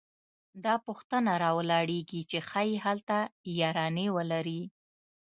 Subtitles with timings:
[0.63, 3.17] دا پوښتنه راولاړېږي چې ښايي هلته
[3.61, 4.61] یارانې ولري